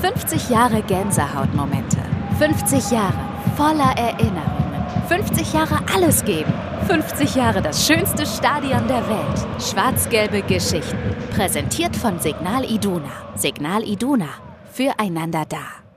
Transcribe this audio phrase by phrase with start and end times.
[0.00, 1.98] 50 Jahre Gänsehautmomente.
[2.38, 3.18] 50 Jahre
[3.56, 4.84] voller Erinnerungen.
[5.08, 6.52] 50 Jahre alles geben.
[6.86, 9.46] 50 Jahre das schönste Stadion der Welt.
[9.60, 10.96] Schwarz-gelbe Geschichten.
[11.34, 13.10] Präsentiert von Signal Iduna.
[13.34, 14.28] Signal Iduna.
[14.72, 15.87] Füreinander da.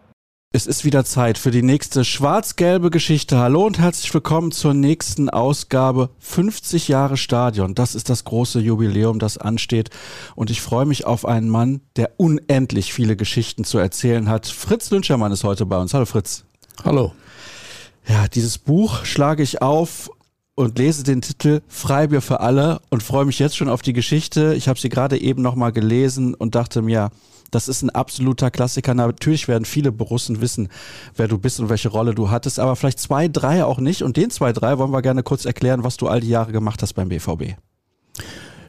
[0.53, 3.37] Es ist wieder Zeit für die nächste schwarz-gelbe Geschichte.
[3.37, 7.73] Hallo und herzlich willkommen zur nächsten Ausgabe 50 Jahre Stadion.
[7.73, 9.91] Das ist das große Jubiläum, das ansteht.
[10.35, 14.45] Und ich freue mich auf einen Mann, der unendlich viele Geschichten zu erzählen hat.
[14.45, 15.93] Fritz Lünschermann ist heute bei uns.
[15.93, 16.43] Hallo Fritz.
[16.83, 17.13] Hallo.
[18.05, 20.11] Ja, dieses Buch schlage ich auf
[20.55, 24.53] und lese den Titel Freibier für alle und freue mich jetzt schon auf die Geschichte.
[24.55, 27.09] Ich habe sie gerade eben nochmal gelesen und dachte mir,
[27.51, 28.93] das ist ein absoluter Klassiker.
[28.93, 30.69] Natürlich werden viele Borussen wissen,
[31.15, 34.01] wer du bist und welche Rolle du hattest, aber vielleicht zwei, drei auch nicht.
[34.01, 36.81] Und den zwei, drei wollen wir gerne kurz erklären, was du all die Jahre gemacht
[36.81, 37.55] hast beim BVB.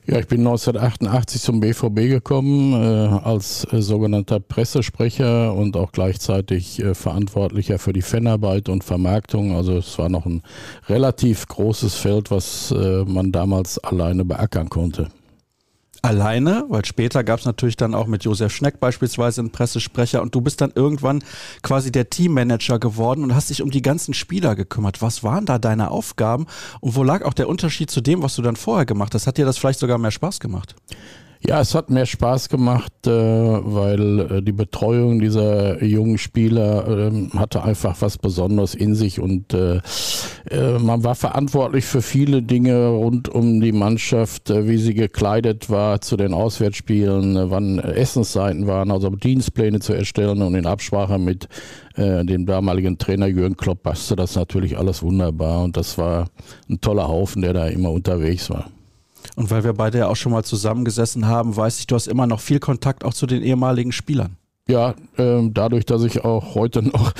[0.04, 6.82] Ja, ich bin 1988 zum BVB gekommen äh, als äh, sogenannter Pressesprecher und auch gleichzeitig
[6.82, 9.54] äh, Verantwortlicher für die Fanarbeit und Vermarktung.
[9.54, 10.42] Also es war noch ein
[10.88, 15.09] relativ großes Feld, was äh, man damals alleine beackern konnte
[16.02, 20.34] alleine, weil später gab es natürlich dann auch mit Josef Schneck beispielsweise einen Pressesprecher und
[20.34, 21.22] du bist dann irgendwann
[21.62, 25.00] quasi der Teammanager geworden und hast dich um die ganzen Spieler gekümmert.
[25.00, 26.46] Was waren da deine Aufgaben
[26.80, 29.26] und wo lag auch der Unterschied zu dem, was du dann vorher gemacht hast?
[29.26, 30.74] Hat dir das vielleicht sogar mehr Spaß gemacht?
[31.45, 37.37] Ja, es hat mehr Spaß gemacht, äh, weil äh, die Betreuung dieser jungen Spieler äh,
[37.37, 39.80] hatte einfach was Besonderes in sich und äh,
[40.79, 46.16] man war verantwortlich für viele Dinge rund um die Mannschaft, wie sie gekleidet war zu
[46.16, 51.48] den Auswärtsspielen, wann Essenszeiten waren, also Dienstpläne zu erstellen und in Absprache mit
[51.96, 56.29] dem damaligen Trainer Jürgen Klopp passte das natürlich alles wunderbar und das war
[56.68, 58.66] ein toller Haufen, der da immer unterwegs war.
[59.37, 62.27] Und weil wir beide ja auch schon mal zusammengesessen haben, weiß ich, du hast immer
[62.27, 64.37] noch viel Kontakt auch zu den ehemaligen Spielern.
[64.69, 67.12] Ja, äh, dadurch, dass ich auch heute noch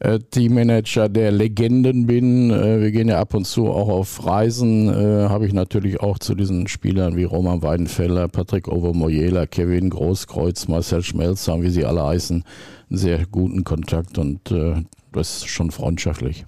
[0.00, 4.88] äh, Teammanager der Legenden bin, äh, wir gehen ja ab und zu auch auf Reisen,
[4.88, 10.68] äh, habe ich natürlich auch zu diesen Spielern wie Roman Weidenfeller, Patrick Obermoyela, Kevin Großkreuz,
[10.68, 12.44] Marcel Schmelzer, wie sie alle heißen,
[12.90, 16.44] einen sehr guten Kontakt und äh, das ist schon freundschaftlich.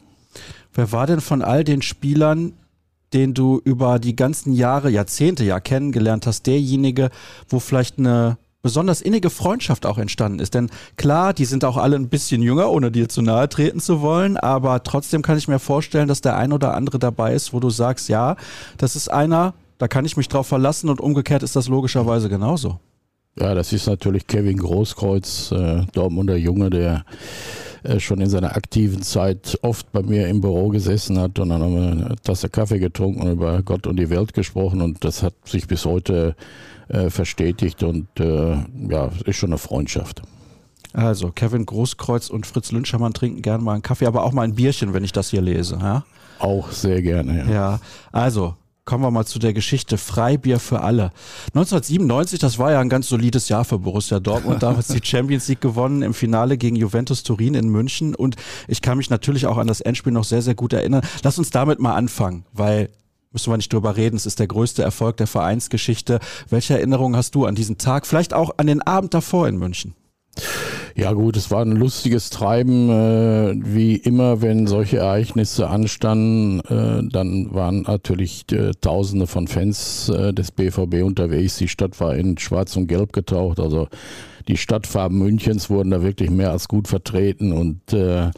[0.74, 2.52] Wer war denn von all den Spielern
[3.14, 7.10] den du über die ganzen Jahre, Jahrzehnte ja kennengelernt hast, derjenige,
[7.48, 10.54] wo vielleicht eine besonders innige Freundschaft auch entstanden ist.
[10.54, 14.00] Denn klar, die sind auch alle ein bisschen jünger, ohne dir zu nahe treten zu
[14.00, 17.60] wollen, aber trotzdem kann ich mir vorstellen, dass der ein oder andere dabei ist, wo
[17.60, 18.36] du sagst, ja,
[18.78, 22.80] das ist einer, da kann ich mich drauf verlassen und umgekehrt ist das logischerweise genauso.
[23.38, 27.04] Ja, das ist natürlich Kevin Großkreuz, äh, Dortmunder Junge, der
[27.98, 31.74] schon in seiner aktiven Zeit oft bei mir im Büro gesessen hat und dann haben
[31.74, 35.34] wir eine Tasse Kaffee getrunken und über Gott und die Welt gesprochen und das hat
[35.44, 36.36] sich bis heute
[36.88, 38.56] äh, verstetigt und äh,
[38.88, 40.22] ja, ist schon eine Freundschaft.
[40.92, 44.54] Also Kevin Großkreuz und Fritz Lünschermann trinken gerne mal einen Kaffee, aber auch mal ein
[44.54, 45.78] Bierchen, wenn ich das hier lese.
[45.80, 46.04] Ja?
[46.38, 47.50] Auch sehr gerne, ja.
[47.50, 47.80] Ja,
[48.12, 51.04] also Kommen wir mal zu der Geschichte Freibier für alle.
[51.54, 54.62] 1997, das war ja ein ganz solides Jahr für Borussia Dortmund.
[54.62, 58.14] Damals die Champions League gewonnen im Finale gegen Juventus Turin in München.
[58.14, 58.36] Und
[58.68, 61.00] ich kann mich natürlich auch an das Endspiel noch sehr, sehr gut erinnern.
[61.22, 62.90] Lass uns damit mal anfangen, weil
[63.32, 64.16] müssen wir nicht drüber reden.
[64.16, 66.20] Es ist der größte Erfolg der Vereinsgeschichte.
[66.50, 68.06] Welche Erinnerungen hast du an diesen Tag?
[68.06, 69.94] Vielleicht auch an den Abend davor in München?
[70.96, 72.88] Ja gut, es war ein lustiges Treiben.
[72.88, 80.08] Äh, wie immer, wenn solche Ereignisse anstanden, äh, dann waren natürlich äh, Tausende von Fans
[80.08, 81.56] äh, des BVB unterwegs.
[81.56, 83.58] Die Stadt war in Schwarz und Gelb getaucht.
[83.58, 83.88] Also
[84.46, 88.30] die Stadtfarben Münchens wurden da wirklich mehr als gut vertreten und äh,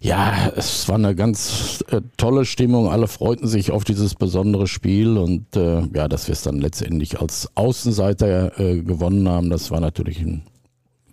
[0.00, 2.88] ja, es war eine ganz äh, tolle Stimmung.
[2.88, 7.20] Alle freuten sich auf dieses besondere Spiel und äh, ja, dass wir es dann letztendlich
[7.20, 10.42] als Außenseiter äh, gewonnen haben, das war natürlich ein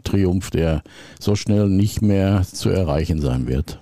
[0.05, 0.83] Triumph, der
[1.19, 3.79] so schnell nicht mehr zu erreichen sein wird.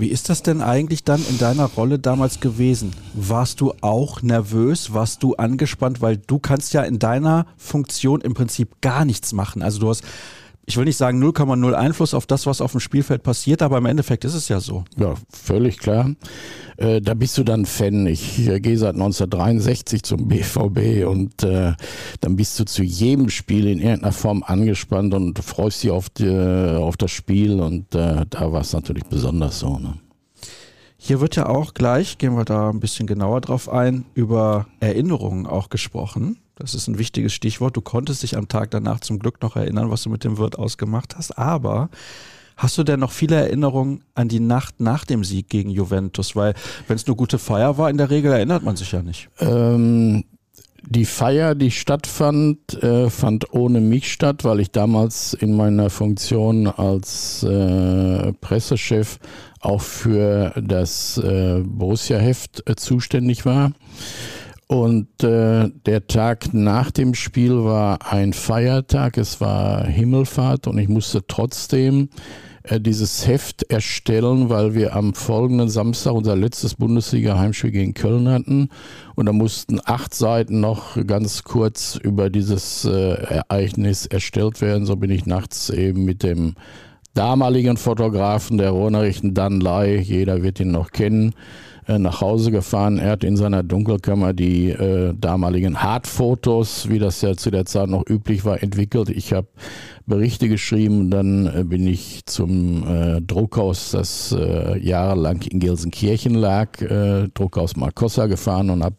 [0.00, 2.92] Wie ist das denn eigentlich dann in deiner Rolle damals gewesen?
[3.14, 4.94] Warst du auch nervös?
[4.94, 6.00] Warst du angespannt?
[6.00, 9.60] Weil du kannst ja in deiner Funktion im Prinzip gar nichts machen.
[9.60, 10.04] Also du hast
[10.68, 13.86] ich will nicht sagen 0,0 Einfluss auf das, was auf dem Spielfeld passiert, aber im
[13.86, 14.84] Endeffekt ist es ja so.
[14.98, 16.14] Ja, völlig klar.
[16.76, 18.06] Äh, da bist du dann Fan.
[18.06, 21.72] Ich äh, gehe seit 1963 zum BVB und äh,
[22.20, 26.28] dann bist du zu jedem Spiel in irgendeiner Form angespannt und freust dich auf, die,
[26.28, 29.78] auf das Spiel und äh, da war es natürlich besonders so.
[29.78, 29.94] Ne?
[30.98, 35.46] Hier wird ja auch gleich, gehen wir da ein bisschen genauer drauf ein, über Erinnerungen
[35.46, 36.36] auch gesprochen.
[36.58, 37.76] Das ist ein wichtiges Stichwort.
[37.76, 40.58] Du konntest dich am Tag danach zum Glück noch erinnern, was du mit dem Wirt
[40.58, 41.38] ausgemacht hast.
[41.38, 41.88] Aber
[42.56, 46.34] hast du denn noch viele Erinnerungen an die Nacht nach dem Sieg gegen Juventus?
[46.34, 46.54] Weil
[46.88, 49.28] wenn es eine gute Feier war, in der Regel erinnert man sich ja nicht.
[49.38, 50.24] Ähm,
[50.90, 56.66] die Feier, die stattfand, äh, fand ohne mich statt, weil ich damals in meiner Funktion
[56.66, 59.18] als äh, Pressechef
[59.60, 63.72] auch für das äh, Borussia-Heft äh, zuständig war.
[64.68, 70.90] Und äh, der Tag nach dem Spiel war ein Feiertag, es war Himmelfahrt und ich
[70.90, 72.10] musste trotzdem
[72.64, 78.68] äh, dieses Heft erstellen, weil wir am folgenden Samstag unser letztes Bundesliga-Heimspiel gegen Köln hatten.
[79.14, 84.84] Und da mussten acht Seiten noch ganz kurz über dieses äh, Ereignis erstellt werden.
[84.84, 86.56] So bin ich nachts eben mit dem
[87.14, 91.34] damaligen Fotografen der Ruhrnachrichten Dan Lai, jeder wird ihn noch kennen,
[91.88, 92.98] äh, nach Hause gefahren.
[92.98, 97.88] Er hat in seiner Dunkelkammer die äh, damaligen Hardfotos, wie das ja zu der Zeit
[97.88, 99.08] noch üblich war, entwickelt.
[99.08, 99.48] Ich habe
[100.06, 101.10] Berichte geschrieben.
[101.10, 107.76] Dann äh, bin ich zum äh, Druckhaus, das äh, jahrelang in Gelsenkirchen lag, äh, Druckhaus
[107.76, 108.96] Marcossa gefahren und habe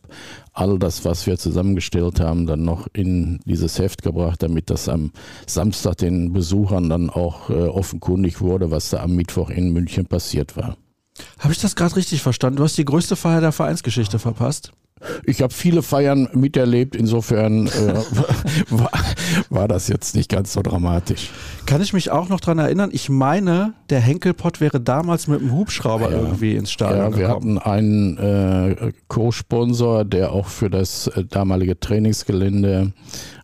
[0.53, 5.11] all das, was wir zusammengestellt haben, dann noch in dieses Heft gebracht, damit das am
[5.45, 10.57] Samstag den Besuchern dann auch äh, offenkundig wurde, was da am Mittwoch in München passiert
[10.57, 10.75] war.
[11.39, 12.57] Habe ich das gerade richtig verstanden?
[12.57, 14.71] Du hast die größte Feier der Vereinsgeschichte verpasst?
[15.23, 17.69] Ich habe viele Feiern miterlebt, insofern äh,
[18.69, 18.91] war,
[19.49, 21.29] war, das jetzt nicht ganz so dramatisch.
[21.65, 22.89] Kann ich mich auch noch daran erinnern?
[22.91, 27.27] Ich meine, der Henkelpott wäre damals mit dem Hubschrauber ja, irgendwie ins Stadion ja, wir
[27.27, 27.59] gekommen.
[27.59, 32.91] hatten einen äh, Co-Sponsor, der auch für das äh, damalige Trainingsgelände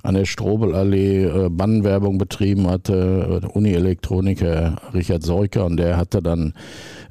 [0.04, 6.54] an der Strobelallee äh, Bannwerbung betrieben hatte, äh, Uni-Elektroniker Richard Seuker und der hatte dann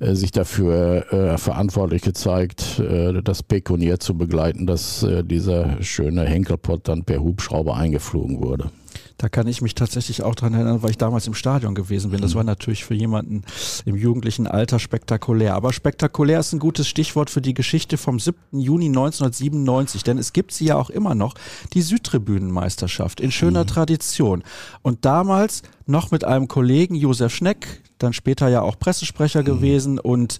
[0.00, 6.24] äh, sich dafür äh, verantwortlich gezeigt, äh, das Pekunier zu begleiten, dass äh, dieser schöne
[6.24, 8.70] Henkelpott dann per Hubschrauber eingeflogen wurde.
[9.16, 12.20] Da kann ich mich tatsächlich auch dran erinnern, weil ich damals im Stadion gewesen bin.
[12.20, 12.38] Das mhm.
[12.38, 13.42] war natürlich für jemanden
[13.84, 15.54] im jugendlichen Alter spektakulär.
[15.54, 18.36] Aber spektakulär ist ein gutes Stichwort für die Geschichte vom 7.
[18.52, 21.34] Juni 1997, denn es gibt sie ja auch immer noch,
[21.74, 23.68] die Südtribünenmeisterschaft in schöner mhm.
[23.68, 24.42] Tradition.
[24.82, 29.46] Und damals noch mit einem Kollegen, Josef Schneck, dann später ja auch Pressesprecher mhm.
[29.46, 30.38] gewesen und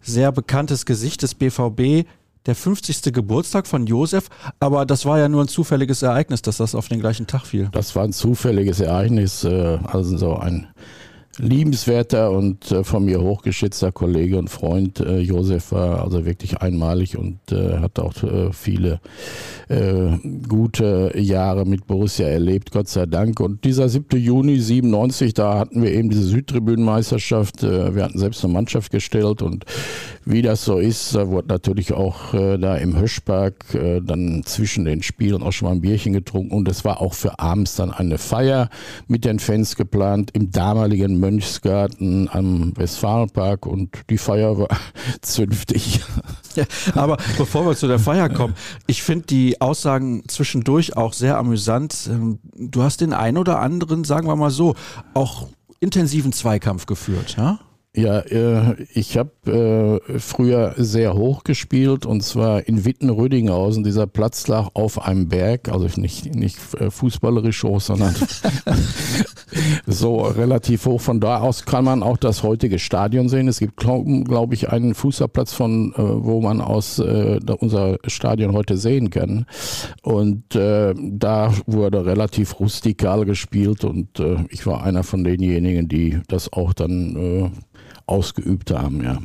[0.00, 2.06] sehr bekanntes Gesicht des BVB,
[2.46, 3.12] der 50.
[3.12, 4.28] Geburtstag von Josef,
[4.60, 7.68] aber das war ja nur ein zufälliges Ereignis, dass das auf den gleichen Tag fiel.
[7.72, 10.66] Das war ein zufälliges Ereignis, äh, also so ein
[11.38, 17.16] liebenswerter und äh, von mir hochgeschätzter Kollege und Freund äh, Josef war also wirklich einmalig
[17.16, 18.12] und hat auch
[18.52, 19.00] viele
[20.48, 23.40] gute Jahre mit Borussia erlebt, Gott sei Dank.
[23.40, 24.18] Und dieser 7.
[24.20, 27.62] Juni 97, da hatten wir eben diese Südtribünenmeisterschaft.
[27.62, 29.64] Wir hatten selbst eine Mannschaft gestellt und
[30.24, 34.84] wie das so ist, da wurde natürlich auch äh, da im Höschpark äh, dann zwischen
[34.84, 37.90] den Spielen auch schon mal ein Bierchen getrunken und es war auch für abends dann
[37.90, 38.68] eine Feier
[39.08, 44.68] mit den Fans geplant im damaligen Mönchsgarten am Westfalenpark und die Feier war
[45.22, 46.00] zünftig.
[46.54, 46.64] Ja,
[46.94, 48.54] aber bevor wir zu der Feier kommen,
[48.86, 52.08] ich finde die Aussagen zwischendurch auch sehr amüsant.
[52.10, 54.74] Ähm, du hast den ein oder anderen, sagen wir mal so,
[55.14, 55.48] auch
[55.80, 57.58] intensiven Zweikampf geführt, ja?
[57.94, 63.84] Ja, äh, ich habe äh, früher sehr hoch gespielt und zwar in Witten-Rödinghausen.
[63.84, 68.14] Dieser Platz lag auf einem Berg, also nicht, nicht äh, fußballerisch hoch, sondern
[69.86, 71.02] so relativ hoch.
[71.02, 73.46] Von da aus kann man auch das heutige Stadion sehen.
[73.46, 79.10] Es gibt, glaube glaub ich, einen Fußballplatz, von wo man aus unser Stadion heute sehen
[79.10, 79.46] kann.
[80.02, 86.20] Und äh, da wurde relativ rustikal gespielt und äh, ich war einer von denjenigen, die
[86.28, 87.50] das auch dann äh,
[88.06, 89.18] ausgeübt haben, ja.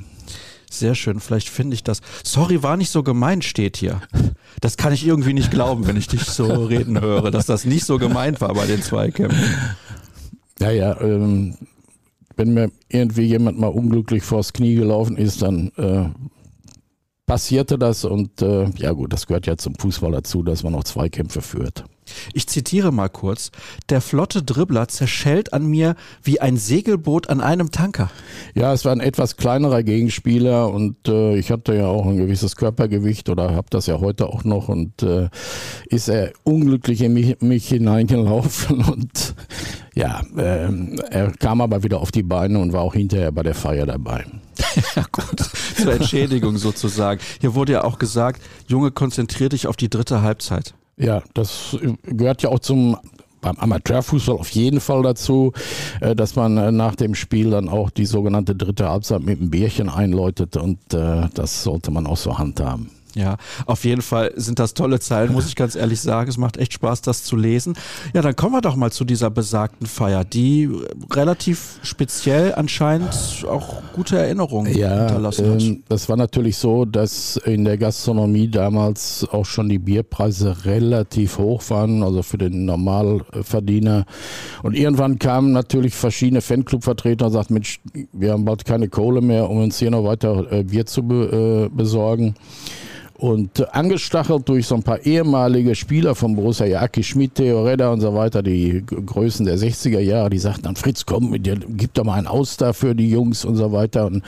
[0.69, 2.01] Sehr schön, vielleicht finde ich das.
[2.23, 4.01] Sorry, war nicht so gemeint, steht hier.
[4.59, 7.85] Das kann ich irgendwie nicht glauben, wenn ich dich so reden höre, dass das nicht
[7.85, 9.53] so gemeint war bei den Zweikämpfen.
[10.59, 11.55] Ja, ja, ähm,
[12.35, 16.09] wenn mir irgendwie jemand mal unglücklich vors Knie gelaufen ist, dann äh,
[17.25, 20.83] passierte das und äh, ja gut, das gehört ja zum Fußball dazu, dass man noch
[20.83, 21.85] Zweikämpfe führt.
[22.33, 23.51] Ich zitiere mal kurz.
[23.89, 28.09] Der flotte Dribbler zerschellt an mir wie ein Segelboot an einem Tanker.
[28.55, 32.55] Ja, es war ein etwas kleinerer Gegenspieler und äh, ich hatte ja auch ein gewisses
[32.55, 35.29] Körpergewicht oder habe das ja heute auch noch und äh,
[35.87, 39.35] ist er unglücklich in mich, mich hineingelaufen und
[39.97, 40.69] ja, äh,
[41.09, 44.25] er kam aber wieder auf die Beine und war auch hinterher bei der Feier dabei.
[44.95, 45.39] ja gut,
[45.75, 47.19] zur Entschädigung sozusagen.
[47.41, 50.75] Hier wurde ja auch gesagt, Junge, konzentrier dich auf die dritte Halbzeit.
[50.97, 52.97] Ja, das gehört ja auch zum
[53.39, 55.53] beim Amateurfußball auf jeden Fall dazu,
[56.01, 59.51] äh, dass man äh, nach dem Spiel dann auch die sogenannte dritte Halbzeit mit einem
[59.51, 62.89] Bärchen einläutet und äh, das sollte man auch so handhaben.
[63.17, 66.29] Ja, auf jeden Fall sind das tolle Zeilen, muss ich ganz ehrlich sagen.
[66.29, 67.75] Es macht echt Spaß, das zu lesen.
[68.13, 70.69] Ja, dann kommen wir doch mal zu dieser besagten Feier, die
[71.11, 75.61] relativ speziell anscheinend auch gute Erinnerungen ja, hinterlassen hat.
[75.63, 81.39] Ähm, das war natürlich so, dass in der Gastronomie damals auch schon die Bierpreise relativ
[81.39, 84.05] hoch waren, also für den Normalverdiener.
[84.61, 87.79] Und irgendwann kamen natürlich verschiedene Fanclubvertreter und sagten, Mensch,
[88.13, 91.69] wir haben bald keine Kohle mehr, um uns hier noch weiter äh, Bier zu be
[91.71, 92.35] äh, besorgen.
[93.17, 97.99] Und angestachelt durch so ein paar ehemalige Spieler von Borussia, Jaki Schmidt, Theo Redder und
[97.99, 102.13] so weiter, die Größen der 60er Jahre, die sagten dann, Fritz, komm, gib doch mal
[102.13, 104.05] einen Aus da für die Jungs und so weiter.
[104.05, 104.21] Und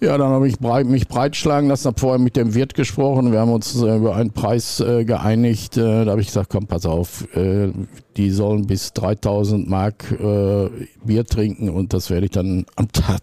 [0.00, 3.52] ja, dann habe ich mich breitschlagen lassen, habe vorher mit dem Wirt gesprochen, wir haben
[3.52, 5.76] uns äh, über einen Preis äh, geeinigt.
[5.76, 7.72] Äh, da habe ich gesagt, komm, pass auf, äh,
[8.16, 10.68] die sollen bis 3000 Mark äh,
[11.04, 13.20] Bier trinken und das werde ich dann am Tag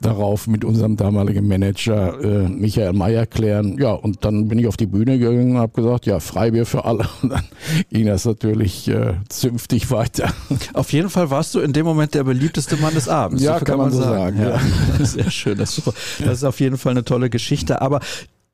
[0.00, 3.78] darauf mit unserem damaligen Manager äh, Michael Mayer klären.
[3.78, 6.84] Ja, und dann bin ich auf die Bühne gegangen und habe gesagt, ja, Freibier für
[6.84, 7.08] alle.
[7.22, 7.44] Und dann
[7.90, 10.32] ging das natürlich äh, zünftig weiter.
[10.72, 13.42] Auf jeden Fall warst du in dem Moment der beliebteste Mann des Abends.
[13.42, 14.38] Ja, kann, kann, man so sagen.
[14.38, 14.60] sagen.
[14.98, 15.04] Ja.
[15.04, 15.58] Sehr schön.
[15.58, 15.86] Das ist,
[16.20, 17.82] das ist auf jeden Fall eine tolle Geschichte.
[17.82, 18.00] Aber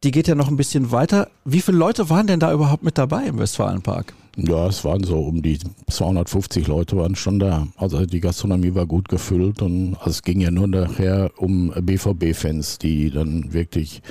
[0.03, 1.29] die geht ja noch ein bisschen weiter.
[1.45, 4.15] Wie viele Leute waren denn da überhaupt mit dabei im Westfalenpark?
[4.47, 7.69] Ja, es waren so um die 250 Leute waren schon da.
[7.77, 13.11] Also die Gastronomie war gut gefüllt und es ging ja nur nachher um BVB-Fans, die
[13.11, 14.03] dann wirklich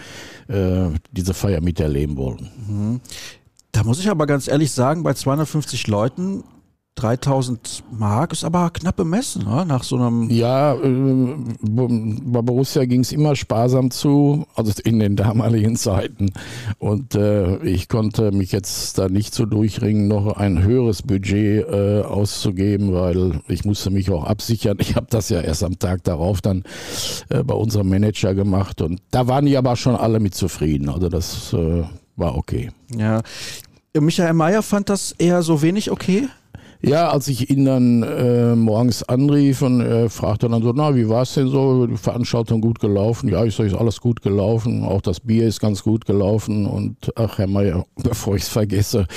[0.47, 2.49] äh, diese Feier miterleben wollten.
[2.67, 2.99] Mhm.
[3.71, 6.43] Da muss ich aber ganz ehrlich sagen, bei 250 Leuten
[6.99, 9.65] 3000 Mark ist aber knapp bemessen, ne?
[9.65, 10.29] nach so einem.
[10.29, 16.33] Ja, äh, bei Borussia ging es immer sparsam zu, also in den damaligen Zeiten.
[16.77, 22.01] Und äh, ich konnte mich jetzt da nicht so durchringen, noch ein höheres Budget äh,
[22.01, 24.77] auszugeben, weil ich musste mich auch absichern.
[24.81, 26.63] Ich habe das ja erst am Tag darauf dann
[27.29, 30.89] äh, bei unserem Manager gemacht und da waren die aber schon alle mit zufrieden.
[30.89, 31.83] Also das äh,
[32.17, 32.71] war okay.
[32.93, 33.21] Ja.
[33.93, 36.27] Michael Mayer fand das eher so wenig okay?
[36.81, 41.09] Ja, als ich ihn dann äh, morgens anrief und äh, fragte dann so, na, wie
[41.09, 41.85] war es denn so?
[41.85, 43.27] Die Veranstaltung gut gelaufen?
[43.27, 44.85] Ja, ich sage, ist alles gut gelaufen.
[44.85, 46.65] Auch das Bier ist ganz gut gelaufen.
[46.65, 49.07] Und ach, Herr Meier, bevor ich es vergesse,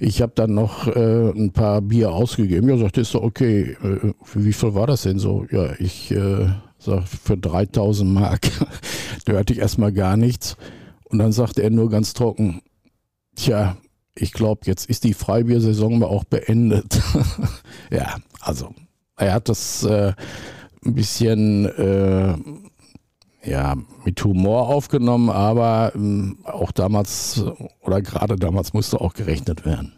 [0.00, 2.68] ich habe dann noch äh, ein paar Bier ausgegeben.
[2.68, 3.76] Ja, sagte, ist doch okay.
[3.84, 5.46] Äh, wie viel war das denn so?
[5.52, 6.48] Ja, ich äh,
[6.80, 8.48] sag, für 3000 Mark.
[9.26, 10.56] da hörte ich erstmal gar nichts.
[11.04, 12.62] Und dann sagte er nur ganz trocken,
[13.36, 13.76] tja,
[14.18, 17.00] ich glaube, jetzt ist die Freibiersaison auch beendet.
[17.90, 18.74] ja, also
[19.16, 20.14] er hat das äh,
[20.84, 22.34] ein bisschen äh,
[23.48, 27.44] ja, mit Humor aufgenommen, aber ähm, auch damals
[27.80, 29.92] oder gerade damals musste auch gerechnet werden.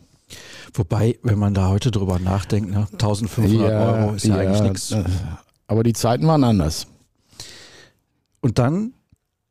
[0.75, 4.63] Wobei, wenn man da heute drüber nachdenkt, ne, 1500 ja, Euro ist ja, ja eigentlich
[4.63, 4.93] nichts.
[4.93, 5.05] Äh,
[5.67, 6.87] aber die Zeiten waren anders.
[8.41, 8.93] Und dann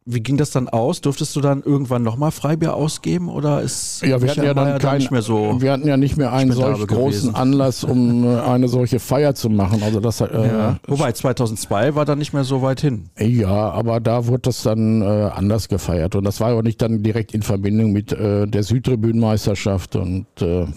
[0.10, 1.02] wie ging das dann aus?
[1.02, 5.00] Durftest du dann irgendwann nochmal Freibier ausgeben oder ist ja, wir hatten ja dann, kein,
[5.00, 8.70] nicht mehr so wir hatten ja nicht mehr einen solch großen Anlass, um äh, eine
[8.70, 9.84] solche Feier zu machen.
[9.84, 10.80] Also das, äh, ja.
[10.88, 13.10] Wobei 2002 war dann nicht mehr so weit hin.
[13.20, 17.04] Ja, aber da wurde das dann äh, anders gefeiert und das war aber nicht dann
[17.04, 20.68] direkt in Verbindung mit äh, der Südtribünenmeisterschaft und äh,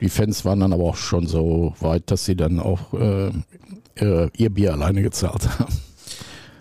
[0.00, 3.30] die Fans waren dann aber auch schon so weit, dass sie dann auch äh,
[3.98, 5.74] ihr Bier alleine gezahlt haben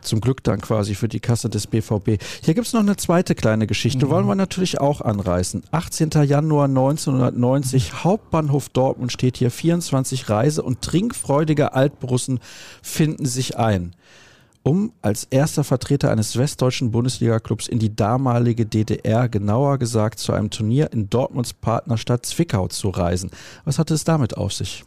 [0.06, 2.22] zum Glück dann quasi für die Kasse des BVB.
[2.44, 4.10] Hier gibt es noch eine zweite kleine Geschichte, mhm.
[4.10, 5.64] wollen wir natürlich auch anreißen.
[5.72, 6.10] 18.
[6.24, 12.40] Januar 1990, Hauptbahnhof Dortmund steht hier, 24 Reise- und trinkfreudige Altborussen
[12.82, 13.96] finden sich ein
[14.66, 20.50] um als erster Vertreter eines westdeutschen Bundesliga-Clubs in die damalige DDR, genauer gesagt zu einem
[20.50, 23.30] Turnier in Dortmunds Partnerstadt Zwickau zu reisen.
[23.64, 24.84] Was hatte es damit auf sich?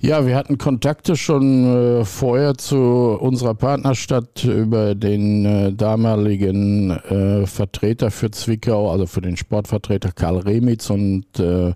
[0.00, 7.46] Ja, wir hatten Kontakte schon äh, vorher zu unserer Partnerstadt über den äh, damaligen äh,
[7.46, 11.72] Vertreter für Zwickau, also für den Sportvertreter Karl Remitz und äh,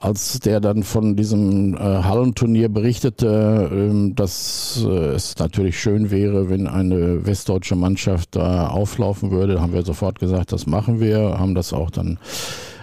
[0.00, 6.48] als der dann von diesem äh, Hallenturnier berichtete, äh, dass äh, es natürlich schön wäre,
[6.48, 11.54] wenn eine westdeutsche Mannschaft da auflaufen würde, haben wir sofort gesagt, das machen wir, haben
[11.54, 12.18] das auch dann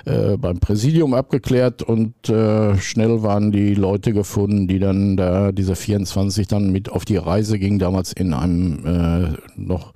[0.06, 5.76] äh, beim Präsidium abgeklärt und äh, schnell waren die Leute gefunden, die dann da diese
[5.76, 9.94] 24 dann mit auf die Reise gingen, damals in einem äh, noch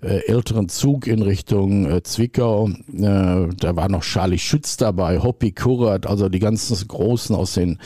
[0.00, 2.68] älteren Zug in Richtung äh, Zwickau.
[2.68, 7.78] Äh, da war noch Charlie Schütz dabei, Hoppy Kurrat, also die ganzen Großen aus den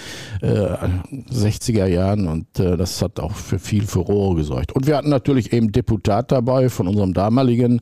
[0.42, 4.72] 60er Jahren und das hat auch für viel Furore gesorgt.
[4.72, 7.80] Und wir hatten natürlich eben Deputat dabei von unserem damaligen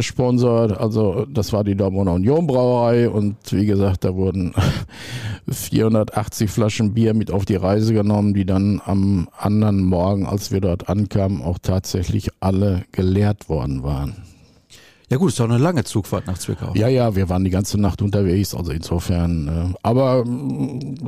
[0.00, 4.54] Sponsor, also das war die Dortmunder Union Brauerei und wie gesagt, da wurden
[5.48, 10.60] 480 Flaschen Bier mit auf die Reise genommen, die dann am anderen Morgen, als wir
[10.60, 14.16] dort ankamen, auch tatsächlich alle geleert worden waren.
[15.10, 16.72] Ja gut, ist doch eine lange Zugfahrt nach Zwickau.
[16.74, 20.24] Ja, ja, wir waren die ganze Nacht unterwegs, also insofern, äh, aber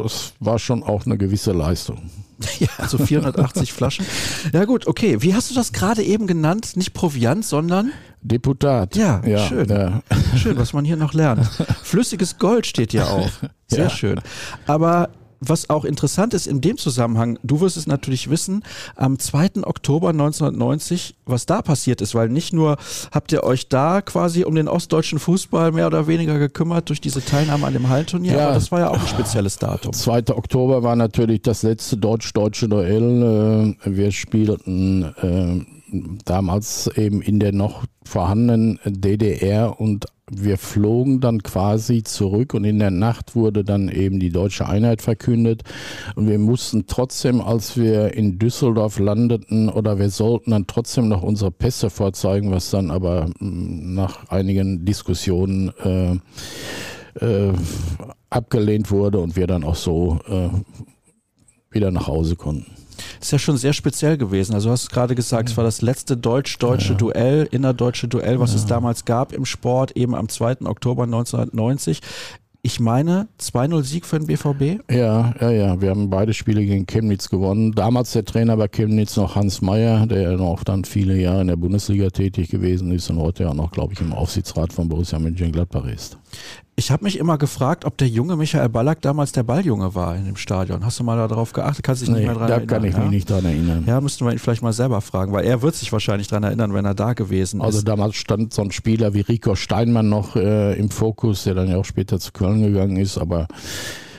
[0.05, 2.11] es war schon auch eine gewisse Leistung.
[2.59, 4.05] Ja, also 480 Flaschen.
[4.53, 5.23] Ja gut, okay.
[5.23, 6.77] Wie hast du das gerade eben genannt?
[6.77, 8.97] Nicht Proviant, sondern Deputat.
[8.97, 9.69] Ja, ja schön.
[9.69, 10.03] Ja.
[10.37, 11.47] Schön, was man hier noch lernt.
[11.83, 13.31] Flüssiges Gold steht ja auch.
[13.69, 13.91] Sehr ja.
[13.91, 14.21] schön.
[14.67, 18.63] Aber was auch interessant ist in dem Zusammenhang, du wirst es natürlich wissen,
[18.95, 19.63] am 2.
[19.65, 22.77] Oktober 1990, was da passiert ist, weil nicht nur
[23.13, 27.25] habt ihr euch da quasi um den ostdeutschen Fußball mehr oder weniger gekümmert durch diese
[27.25, 29.93] Teilnahme an dem Hallenturnier, ja, aber das war ja auch ein spezielles Datum.
[29.93, 30.35] 2.
[30.35, 33.77] Oktober war natürlich das letzte deutsch-deutsche Duell.
[33.85, 35.76] Äh, wir spielten äh,
[36.25, 42.81] damals eben in der noch vorhandenen DDR und wir flogen dann quasi zurück und in
[42.81, 45.63] der Nacht wurde dann eben die deutsche Einheit verkündet
[46.17, 51.23] und wir mussten trotzdem, als wir in Düsseldorf landeten oder wir sollten dann trotzdem noch
[51.23, 56.17] unsere Pässe vorzeigen, was dann aber mm, nach einigen Diskussionen äh,
[57.25, 57.53] äh,
[58.29, 60.49] abgelehnt wurde und wir dann auch so äh,
[61.71, 62.86] wieder nach Hause konnten.
[63.21, 64.55] Ist ja schon sehr speziell gewesen.
[64.55, 66.99] Also du hast gerade gesagt, es war das letzte deutsch-deutsche ja.
[66.99, 68.57] Duell, innerdeutsche Duell, was ja.
[68.57, 70.63] es damals gab im Sport, eben am 2.
[70.65, 72.01] Oktober 1990.
[72.67, 74.83] Ich meine, 2-0 Sieg für den BVB?
[74.91, 75.81] Ja, ja, ja.
[75.81, 77.71] Wir haben beide Spiele gegen Chemnitz gewonnen.
[77.71, 81.55] Damals der Trainer bei Chemnitz noch Hans Meyer, der noch dann viele Jahre in der
[81.55, 85.87] Bundesliga tätig gewesen ist und heute ja noch, glaube ich, im Aufsichtsrat von Borussia Mönchengladbach
[85.87, 86.19] ist.
[86.79, 90.27] Ich habe mich immer gefragt, ob der junge Michael Ballack damals der Balljunge war in
[90.27, 90.85] dem Stadion.
[90.85, 91.83] Hast du mal darauf geachtet?
[91.83, 92.69] Kannst dich nee, nicht mehr daran erinnern?
[92.69, 93.01] Da kann ich ja?
[93.01, 93.85] mich nicht daran erinnern.
[93.87, 96.75] Ja, müssten wir ihn vielleicht mal selber fragen, weil er wird sich wahrscheinlich daran erinnern,
[96.75, 97.89] wenn er da gewesen also ist.
[97.89, 101.69] Also damals stand so ein Spieler wie Rico Steinmann noch äh, im Fokus, der dann
[101.69, 103.49] ja auch später zu Köln gegangen ist, aber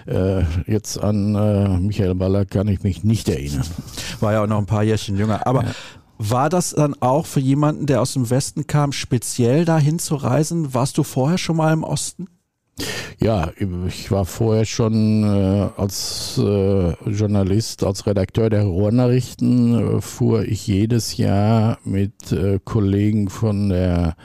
[0.07, 3.65] äh, jetzt an äh, Michael Ballack kann ich mich nicht erinnern.
[4.19, 5.45] War ja auch noch ein paar Jährchen jünger.
[5.45, 5.71] Aber ja.
[6.19, 10.73] War das dann auch für jemanden, der aus dem Westen kam, speziell dahin zu reisen?
[10.73, 12.27] Warst du vorher schon mal im Osten?
[13.19, 13.51] Ja,
[13.87, 20.67] ich war vorher schon äh, als äh, Journalist, als Redakteur der Ruhrnachrichten, äh, fuhr ich
[20.67, 24.15] jedes Jahr mit äh, Kollegen von der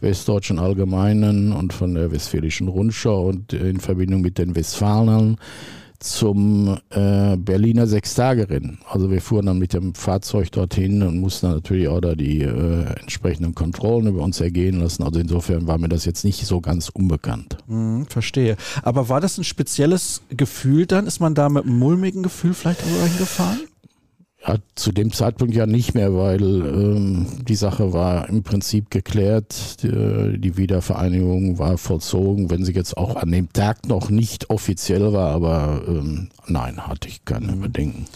[0.00, 5.36] Westdeutschen Allgemeinen und von der Westfälischen Rundschau und in Verbindung mit den Westfalern
[6.02, 8.78] zum äh, Berliner Sechstagerennen.
[8.88, 12.84] Also wir fuhren dann mit dem Fahrzeug dorthin und mussten natürlich auch da die äh,
[13.00, 15.02] entsprechenden Kontrollen über uns ergehen lassen.
[15.02, 17.58] Also insofern war mir das jetzt nicht so ganz unbekannt.
[17.68, 18.56] Hm, verstehe.
[18.82, 21.06] Aber war das ein spezielles Gefühl dann?
[21.06, 23.60] Ist man da mit einem mulmigen Gefühl vielleicht irgendwo hingefahren?
[24.44, 29.82] Ja, zu dem Zeitpunkt ja nicht mehr, weil ähm, die Sache war im Prinzip geklärt.
[29.84, 35.12] Die, die, Wiedervereinigung war vollzogen, wenn sie jetzt auch an dem Tag noch nicht offiziell
[35.12, 37.60] war, aber ähm, nein, hatte ich keine mhm.
[37.60, 38.06] Bedenken.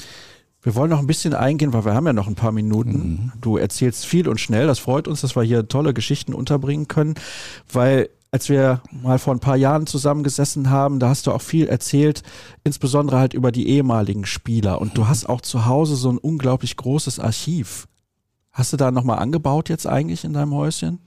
[0.63, 2.91] Wir wollen noch ein bisschen eingehen, weil wir haben ja noch ein paar Minuten.
[2.99, 3.33] Mhm.
[3.41, 4.67] Du erzählst viel und schnell.
[4.67, 7.15] Das freut uns, dass wir hier tolle Geschichten unterbringen können,
[7.73, 11.67] weil als wir mal vor ein paar Jahren zusammengesessen haben, da hast du auch viel
[11.69, 12.23] erzählt,
[12.65, 14.81] insbesondere halt über die ehemaligen Spieler.
[14.81, 17.87] Und du hast auch zu Hause so ein unglaublich großes Archiv.
[18.53, 20.99] Hast du da nochmal angebaut jetzt eigentlich in deinem Häuschen?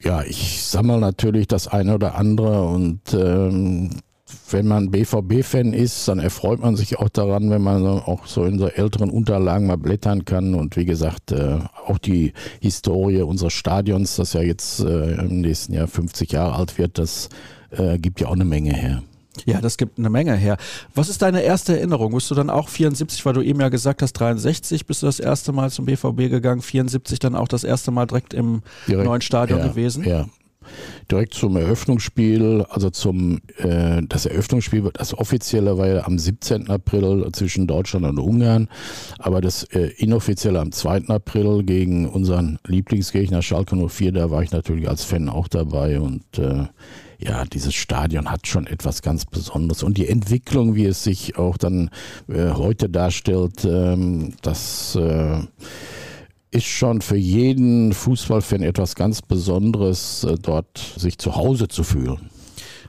[0.00, 4.00] Ja, ich sammle natürlich das eine oder andere und ähm,
[4.50, 8.58] wenn man BVB-Fan ist, dann erfreut man sich auch daran, wenn man auch so in
[8.58, 10.54] so älteren Unterlagen mal blättern kann.
[10.54, 15.72] Und wie gesagt, äh, auch die Historie unseres Stadions, das ja jetzt äh, im nächsten
[15.74, 17.28] Jahr 50 Jahre alt wird, das
[17.70, 19.02] äh, gibt ja auch eine Menge her.
[19.46, 20.56] Ja, das gibt eine Menge her.
[20.94, 22.12] Was ist deine erste Erinnerung?
[22.12, 25.20] Bist du dann auch 74, weil du eben ja gesagt hast, 63 bist du das
[25.20, 29.20] erste Mal zum BVB gegangen, 74 dann auch das erste Mal direkt im direkt, neuen
[29.20, 30.04] Stadion ja, gewesen?
[30.04, 30.26] Ja,
[31.10, 36.68] direkt zum Eröffnungsspiel, also zum äh, das Eröffnungsspiel, das offizielle war ja am 17.
[36.68, 38.68] April zwischen Deutschland und Ungarn,
[39.18, 41.08] aber das äh, inoffizielle am 2.
[41.08, 46.38] April gegen unseren Lieblingsgegner Schalke 04, da war ich natürlich als Fan auch dabei und
[46.38, 46.66] äh,
[47.18, 49.82] ja, dieses Stadion hat schon etwas ganz Besonderes.
[49.82, 51.90] Und die Entwicklung, wie es sich auch dann
[52.28, 55.40] äh, heute darstellt, ähm, das äh,
[56.50, 62.30] ist schon für jeden Fußballfan etwas ganz Besonderes, äh, dort sich zu Hause zu fühlen.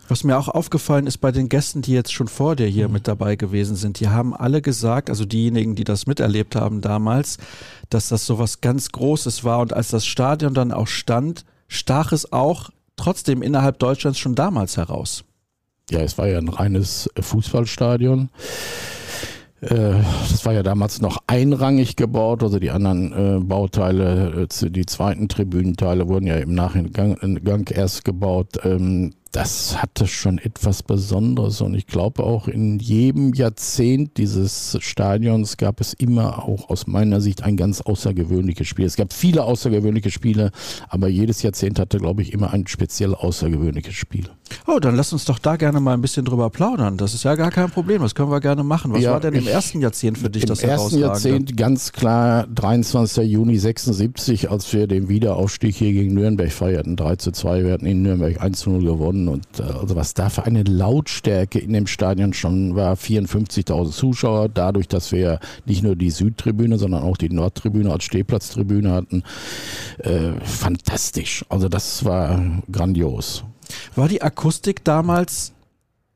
[0.08, 2.94] Was mir auch aufgefallen ist bei den Gästen, die jetzt schon vor dir hier mhm.
[2.96, 7.38] mit dabei gewesen sind, die haben alle gesagt, also diejenigen, die das miterlebt haben damals,
[7.90, 12.12] dass das so was ganz Großes war und als das Stadion dann auch stand, stach
[12.12, 15.24] es auch trotzdem innerhalb Deutschlands schon damals heraus.
[15.92, 18.30] Ja, es war ja ein reines Fußballstadion.
[19.62, 24.86] Äh, das war ja damals noch einrangig gebaut, also die anderen äh, Bauteile, äh, die
[24.86, 26.92] zweiten Tribünenteile wurden ja im Nachgang
[27.44, 28.60] Gang erst gebaut.
[29.32, 35.80] Das hatte schon etwas Besonderes und ich glaube auch in jedem Jahrzehnt dieses Stadions gab
[35.82, 38.86] es immer auch aus meiner Sicht ein ganz außergewöhnliches Spiel.
[38.86, 40.50] Es gab viele außergewöhnliche Spiele,
[40.88, 44.26] aber jedes Jahrzehnt hatte, glaube ich, immer ein speziell außergewöhnliches Spiel.
[44.66, 46.98] Oh, dann lass uns doch da gerne mal ein bisschen drüber plaudern.
[46.98, 48.92] Das ist ja gar kein Problem, das können wir gerne machen.
[48.94, 51.06] Was Ja, war denn im ich- ersten Jahrzehnt für dich Im das ersten Herausragende?
[51.08, 53.30] Jahrzehnt ganz klar 23.
[53.32, 56.96] Juni 76, als wir den Wiederaufstieg hier gegen Nürnberg feierten.
[56.96, 59.19] 3 zu 2, wir hatten in Nürnberg 1 zu 0 gewonnen.
[59.28, 64.50] Und äh, also was da für eine Lautstärke in dem Stadion schon war, 54.000 Zuschauer,
[64.50, 69.24] dadurch, dass wir nicht nur die Südtribüne, sondern auch die Nordtribüne als Stehplatztribüne hatten.
[70.00, 71.46] Äh, fantastisch.
[71.50, 73.44] Also das war grandios.
[73.96, 75.54] War die Akustik damals,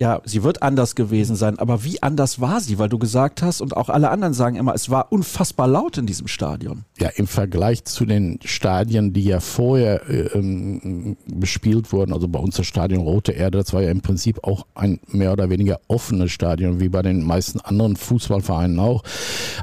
[0.03, 2.77] ja, sie wird anders gewesen sein, aber wie anders war sie?
[2.77, 6.05] Weil du gesagt hast und auch alle anderen sagen immer, es war unfassbar laut in
[6.05, 6.83] diesem Stadion.
[6.99, 12.37] Ja, im Vergleich zu den Stadien, die ja vorher äh, ähm, bespielt wurden, also bei
[12.37, 15.79] uns das Stadion Rote Erde, das war ja im Prinzip auch ein mehr oder weniger
[15.87, 19.03] offenes Stadion, wie bei den meisten anderen Fußballvereinen auch.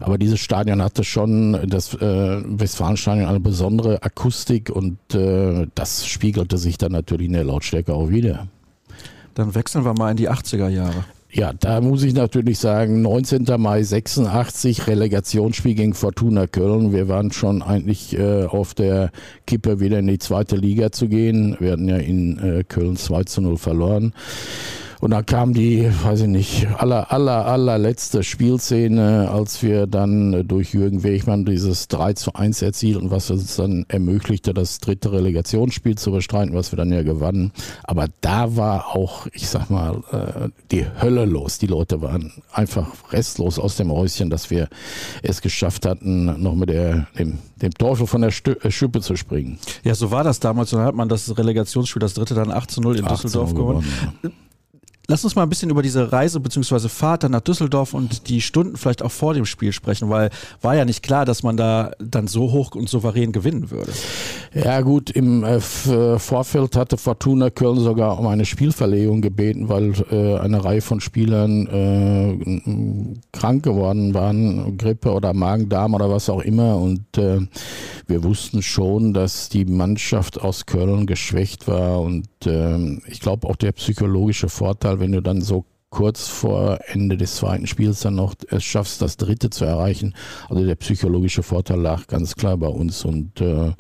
[0.01, 6.57] Aber dieses Stadion hatte schon, das äh, Westfalenstadion, eine besondere Akustik und äh, das spiegelte
[6.57, 8.49] sich dann natürlich in der Lautstärke auch wieder.
[9.35, 11.05] Dann wechseln wir mal in die 80er Jahre.
[11.33, 13.47] Ja, da muss ich natürlich sagen, 19.
[13.59, 16.93] Mai 86, Relegationsspiel gegen Fortuna Köln.
[16.93, 19.13] Wir waren schon eigentlich äh, auf der
[19.47, 21.57] Kippe, wieder in die zweite Liga zu gehen.
[21.61, 24.13] Wir hatten ja in äh, Köln 2 zu 0 verloren.
[25.01, 30.75] Und dann kam die, weiß ich nicht, aller, aller, allerletzte Spielszene, als wir dann durch
[30.75, 36.13] Jürgen Wegmann dieses 3 zu 1 erzielten, was uns dann ermöglichte, das dritte Relegationsspiel zu
[36.13, 37.53] bestreiten, was wir dann ja gewannen.
[37.85, 41.59] Aber da war auch, ich sag mal, äh, die Hölle los.
[41.59, 44.69] Die Leute waren einfach restlos aus dem Häuschen, dass wir
[45.23, 49.17] es geschafft hatten, noch mit der, dem, dem Teufel von der Stü äh, Schippe zu
[49.17, 49.59] springen.
[49.83, 50.75] Ja, so war das damals.
[50.75, 53.55] Und dann hat man das Relegationsspiel, das dritte dann 8 zu 0 in 18 Düsseldorf
[53.55, 53.87] gewonnen.
[54.23, 54.31] ja.
[55.11, 56.89] Lass uns mal ein bisschen über diese Reise bzw.
[56.89, 60.31] Fahrt dann nach Düsseldorf und die Stunden vielleicht auch vor dem Spiel sprechen, weil
[60.63, 63.91] war ja nicht klar, dass man da dann so hoch und souverän gewinnen würde.
[64.55, 69.95] Ja gut, im äh, äh, Vorfeld hatte Fortuna Köln sogar um eine Spielverlegung gebeten, weil
[70.13, 71.67] äh, eine Reihe von Spielern
[73.33, 76.77] krank geworden waren, Grippe oder Magen-Darm oder was auch immer.
[76.77, 77.03] Und
[78.11, 82.01] wir wussten schon, dass die Mannschaft aus Köln geschwächt war.
[82.01, 87.17] Und ähm, ich glaube auch der psychologische Vorteil, wenn du dann so kurz vor Ende
[87.17, 90.15] des zweiten Spiels dann noch es schaffst, das dritte zu erreichen.
[90.49, 93.73] Also der psychologische Vorteil lag ganz klar bei uns und äh,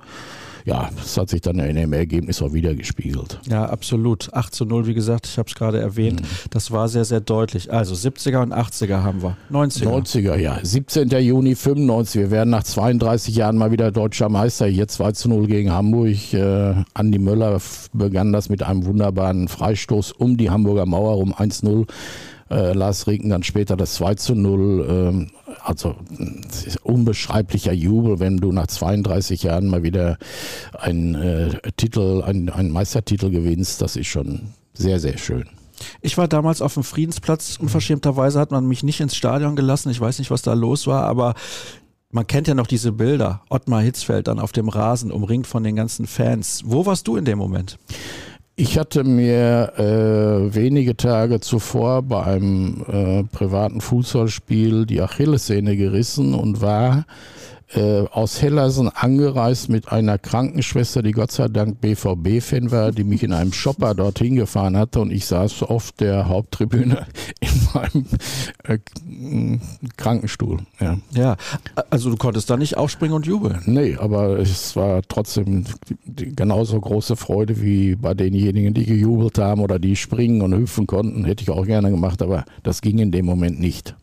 [0.70, 3.40] ja, das hat sich dann in dem Ergebnis auch wieder gespiegelt.
[3.48, 4.32] Ja, absolut.
[4.32, 6.22] 8 zu 0, wie gesagt, ich habe es gerade erwähnt.
[6.50, 7.72] Das war sehr, sehr deutlich.
[7.72, 9.36] Also 70er und 80er haben wir.
[9.50, 9.86] 90er.
[9.86, 10.60] 90er, ja.
[10.62, 11.08] 17.
[11.08, 12.20] Juni 95.
[12.20, 14.66] Wir werden nach 32 Jahren mal wieder deutscher Meister.
[14.66, 16.32] Hier 2 zu 0 gegen Hamburg.
[16.32, 17.60] Äh, Andi Möller
[17.92, 21.88] begann das mit einem wunderbaren Freistoß um die Hamburger Mauer um 1-0.
[22.50, 24.86] Äh, Lars Rieken dann später das 2 zu 0.
[24.88, 25.30] Ähm,
[25.62, 25.94] also
[26.82, 30.18] unbeschreiblicher Jubel, wenn du nach 32 Jahren mal wieder
[30.78, 33.82] einen äh, Titel, einen, einen Meistertitel gewinnst.
[33.82, 35.44] Das ist schon sehr, sehr schön.
[36.00, 37.56] Ich war damals auf dem Friedensplatz.
[37.60, 39.90] Unverschämterweise hat man mich nicht ins Stadion gelassen.
[39.90, 41.34] Ich weiß nicht, was da los war, aber
[42.10, 43.42] man kennt ja noch diese Bilder.
[43.48, 46.62] Ottmar Hitzfeld dann auf dem Rasen, umringt von den ganzen Fans.
[46.64, 47.78] Wo warst du in dem Moment?
[48.62, 56.34] Ich hatte mir äh, wenige Tage zuvor bei einem äh, privaten Fußballspiel die Achillessehne gerissen
[56.34, 57.06] und war
[57.74, 63.22] äh, aus Hellersen angereist mit einer Krankenschwester, die Gott sei Dank BVB-Fan war, die mich
[63.22, 67.06] in einem Shopper dorthin gefahren hatte und ich saß auf der Haupttribüne
[67.40, 68.06] in meinem
[68.64, 68.78] äh,
[69.96, 70.58] Krankenstuhl.
[70.80, 70.98] Ja.
[71.12, 71.36] Ja,
[71.90, 73.60] also du konntest da nicht aufspringen und jubeln.
[73.66, 75.64] Nee, aber es war trotzdem
[76.06, 81.24] genauso große Freude wie bei denjenigen, die gejubelt haben oder die springen und hüpfen konnten.
[81.24, 83.94] Hätte ich auch gerne gemacht, aber das ging in dem Moment nicht.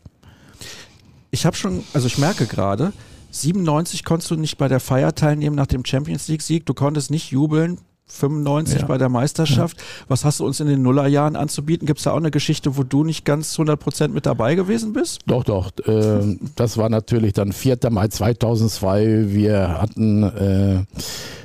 [1.32, 2.94] Ich habe schon, also ich merke gerade,
[3.32, 6.66] 97 konntest du nicht bei der Feier teilnehmen nach dem Champions League Sieg.
[6.66, 7.78] Du konntest nicht jubeln.
[8.10, 8.88] 95 Ja.
[8.88, 9.76] bei der Meisterschaft.
[10.08, 11.86] Was hast du uns in den Nullerjahren anzubieten?
[11.86, 15.20] Gibt es da auch eine Geschichte, wo du nicht ganz 100% mit dabei gewesen bist?
[15.28, 15.72] Doch, doch.
[15.86, 17.78] Äh, das war natürlich dann 4.
[17.90, 19.26] Mai 2002.
[19.34, 20.86] Wir hatten äh,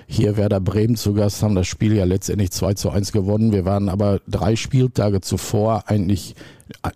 [0.07, 3.51] hier Werder Bremen zu Gast, haben das Spiel ja letztendlich 2 zu 1 gewonnen.
[3.53, 6.37] Wir waren aber drei Spieltage zuvor eigentlich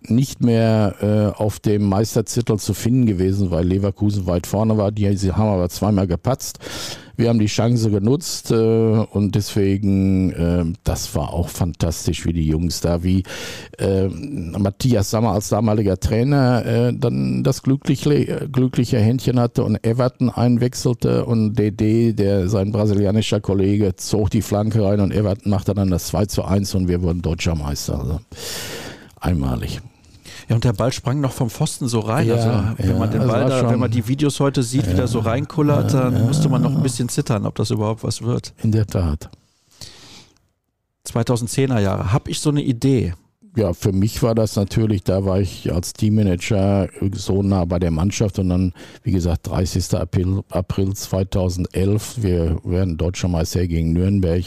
[0.08, 4.92] nicht mehr äh, auf dem Meisterzittel zu finden gewesen, weil Leverkusen weit vorne war.
[4.92, 6.58] Die haben aber zweimal gepatzt.
[7.16, 12.46] wir haben die Chance genutzt äh, und deswegen, äh, das war auch fantastisch, wie die
[12.46, 13.22] Jungs da, wie
[13.78, 20.30] äh, Matthias Sammer als damaliger Trainer äh, dann das glückliche, glückliche Händchen hatte und Everton
[20.30, 25.90] einwechselte und DD, der sein brasilianischer Kollege, zog die Flanke rein und Everton machte dann
[25.90, 27.98] das 2 zu 1 und wir wurden deutscher Meister.
[27.98, 28.20] Also
[29.20, 29.80] einmalig.
[30.48, 32.28] Ja, und der Ball sprang noch vom Pfosten so rein.
[32.28, 34.88] Ja, also, wenn ja, man den also Ball da, wenn man die Videos heute sieht,
[34.88, 38.22] wie der so reinkullert, dann musste man noch ein bisschen zittern, ob das überhaupt was
[38.22, 38.52] wird.
[38.62, 39.30] In der Tat.
[41.06, 42.12] 2010er Jahre.
[42.12, 43.14] Hab ich so eine Idee?
[43.56, 47.90] Ja, für mich war das natürlich, da war ich als Teammanager so nah bei der
[47.90, 49.94] Mannschaft und dann, wie gesagt, 30.
[49.94, 54.44] April, April 2011, wir werden Deutscher Meister gegen Nürnberg,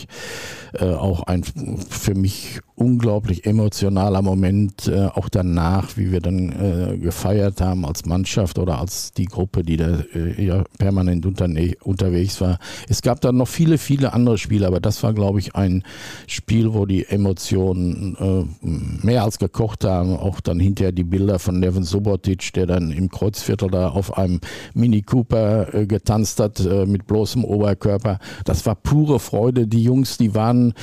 [0.74, 6.98] äh, auch ein für mich unglaublich emotionaler Moment, äh, auch danach, wie wir dann äh,
[6.98, 12.60] gefeiert haben als Mannschaft oder als die Gruppe, die da äh, ja permanent unterwegs war.
[12.88, 15.84] Es gab dann noch viele, viele andere Spiele, aber das war, glaube ich, ein
[16.28, 20.15] Spiel, wo die Emotionen äh, mehr als gekocht haben.
[20.15, 24.39] Auch dann hinterher die Bilder von Nevin Subotic, der dann im Kreuzviertel da auf einem
[24.74, 28.20] Mini Cooper äh, getanzt hat äh, mit bloßem Oberkörper.
[28.46, 29.68] Das war pure Freude.
[29.68, 30.74] Die Jungs, die waren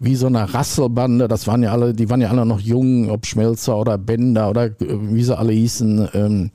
[0.00, 1.28] wie so eine Rasselbande.
[1.28, 4.66] Das waren ja alle, die waren ja alle noch jung, ob Schmelzer oder Bender oder
[4.66, 6.08] äh, wie sie alle hießen.
[6.14, 6.50] Ähm,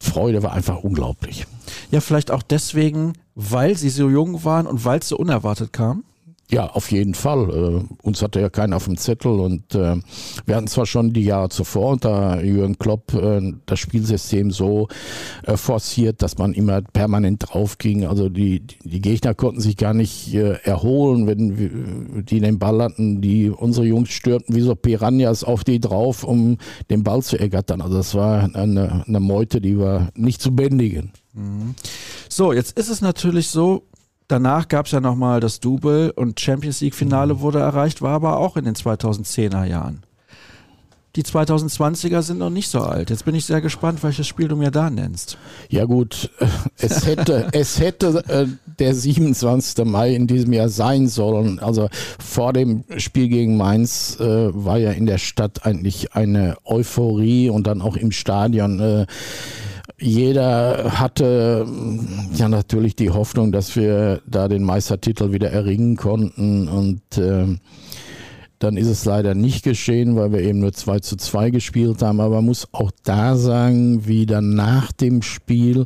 [0.00, 1.46] Freude war einfach unglaublich.
[1.90, 6.04] Ja, vielleicht auch deswegen, weil sie so jung waren und weil es so unerwartet kam.
[6.50, 7.50] Ja, auf jeden Fall.
[7.50, 9.96] Äh, uns hatte ja keiner auf dem Zettel und äh,
[10.46, 14.88] wir hatten zwar schon die Jahre zuvor unter Jürgen Klopp äh, das Spielsystem so
[15.44, 18.06] äh, forciert, dass man immer permanent drauf ging.
[18.06, 23.20] Also die, die Gegner konnten sich gar nicht äh, erholen, wenn die den Ball hatten.
[23.20, 26.56] Die, unsere Jungs stürmten wie so Piranhas auf die drauf, um
[26.88, 27.82] den Ball zu ergattern.
[27.82, 31.12] Also das war eine, eine Meute, die war nicht zu bändigen.
[32.28, 33.87] So, jetzt ist es natürlich so,
[34.28, 38.38] danach gab es ja nochmal das Double und Champions League Finale wurde erreicht, war aber
[38.38, 40.02] auch in den 2010er Jahren.
[41.16, 43.10] Die 2020er sind noch nicht so alt.
[43.10, 45.36] Jetzt bin ich sehr gespannt, welches Spiel du mir da nennst.
[45.68, 46.30] Ja gut,
[46.78, 48.46] es hätte, es hätte äh,
[48.78, 49.84] der 27.
[49.84, 51.58] Mai in diesem Jahr sein sollen.
[51.58, 51.88] Also
[52.20, 57.66] vor dem Spiel gegen Mainz äh, war ja in der Stadt eigentlich eine Euphorie und
[57.66, 58.78] dann auch im Stadion.
[58.78, 59.06] Äh,
[60.00, 61.66] jeder hatte
[62.34, 67.58] ja natürlich die Hoffnung, dass wir da den Meistertitel wieder erringen konnten und ähm,
[68.58, 72.20] dann ist es leider nicht geschehen, weil wir eben nur 2 zu 2 gespielt haben.
[72.20, 75.84] Aber man muss auch da sagen, wie dann nach dem Spiel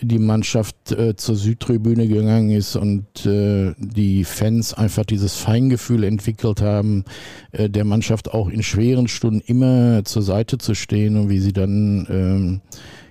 [0.00, 6.60] die Mannschaft äh, zur Südtribüne gegangen ist und äh, die Fans einfach dieses Feingefühl entwickelt
[6.60, 7.04] haben,
[7.52, 11.52] äh, der Mannschaft auch in schweren Stunden immer zur Seite zu stehen und wie sie
[11.52, 12.60] dann, ähm,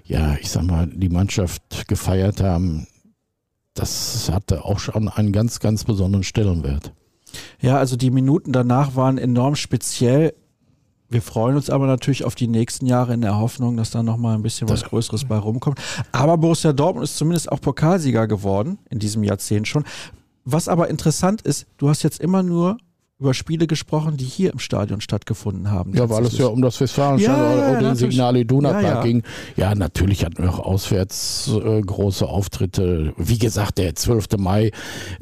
[0.06, 2.88] ja, ich sag mal, die Mannschaft gefeiert haben.
[3.74, 6.94] Das hatte auch schon einen ganz, ganz besonderen Stellenwert.
[7.60, 10.34] Ja, also die Minuten danach waren enorm speziell.
[11.10, 14.36] Wir freuen uns aber natürlich auf die nächsten Jahre in der Hoffnung, dass da nochmal
[14.36, 15.80] ein bisschen was Größeres bei rumkommt.
[16.12, 19.84] Aber Borussia Dortmund ist zumindest auch Pokalsieger geworden in diesem Jahrzehnt schon.
[20.46, 22.78] Was aber interessant ist, du hast jetzt immer nur
[23.18, 25.94] über Spiele gesprochen, die hier im Stadion stattgefunden haben.
[25.96, 27.96] Ja, weil es ja um das Westfalenstadion Ja, ja, oder ja, den.
[27.96, 29.02] Signal Iduna Ja, Park ja.
[29.04, 29.24] ging.
[29.56, 33.14] Ja, natürlich hatten wir auch auswärts äh, große Auftritte.
[33.18, 34.38] Wie gesagt, der 12.
[34.38, 34.72] Mai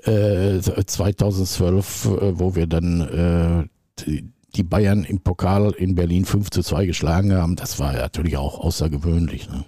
[0.06, 6.50] äh, 2012, äh, wo wir dann äh, die, die Bayern im Pokal in Berlin 5
[6.50, 9.50] zu 2 geschlagen haben, das war natürlich auch außergewöhnlich.
[9.50, 9.66] Ne?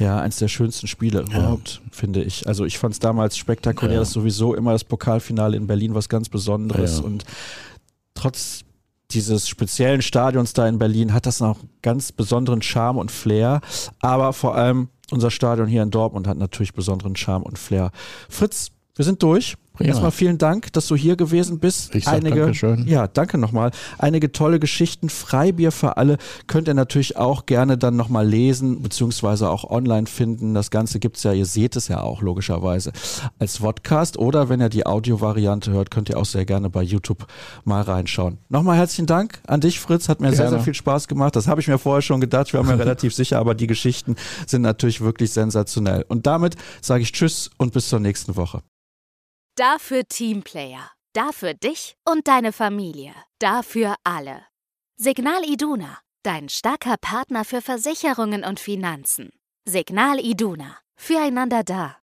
[0.00, 2.48] Ja, eins der schönsten Spiele überhaupt, finde ich.
[2.48, 4.00] Also ich fand es damals spektakulär, Ja.
[4.00, 7.04] das ist sowieso immer das Pokalfinale in Berlin was ganz Besonderes Ja.
[7.04, 7.24] und
[8.18, 8.64] trotz
[9.10, 13.60] dieses speziellen Stadions da in Berlin hat das noch ganz besonderen Charme und Flair,
[14.00, 17.90] aber vor allem unser Stadion hier in Dortmund hat natürlich besonderen Charme und Flair.
[18.28, 19.56] Fritz, wir sind durch.
[19.78, 19.90] Prima.
[19.90, 21.94] Erstmal vielen Dank, dass du hier gewesen bist.
[21.94, 22.84] Ich sag Dankeschön.
[22.88, 23.70] Ja, danke nochmal.
[23.96, 25.08] Einige tolle Geschichten.
[25.08, 30.52] Freibier für alle könnt ihr natürlich auch gerne dann nochmal lesen, beziehungsweise auch online finden.
[30.52, 32.90] Das Ganze gibt's ja, ihr seht es ja auch logischerweise
[33.38, 34.18] als Podcast.
[34.18, 37.28] Oder wenn ihr die Audiovariante hört, könnt ihr auch sehr gerne bei YouTube
[37.64, 38.38] mal reinschauen.
[38.48, 40.08] Nochmal herzlichen Dank an dich, Fritz.
[40.08, 40.56] Hat mir sehr, Gerne.
[40.56, 41.36] sehr viel Spaß gemacht.
[41.36, 42.48] Das habe ich mir vorher schon gedacht.
[42.48, 46.04] Ich war mir relativ sicher, aber die Geschichten sind natürlich wirklich sensationell.
[46.08, 48.62] Und damit sage ich Tschüss und bis zur nächsten Woche.
[49.58, 50.88] Dafür Teamplayer.
[51.14, 53.12] Dafür dich und deine Familie.
[53.40, 54.44] Dafür alle.
[54.96, 55.98] Signal Iduna.
[56.22, 59.30] Dein starker Partner für Versicherungen und Finanzen.
[59.64, 60.78] Signal Iduna.
[60.94, 61.96] Füreinander da.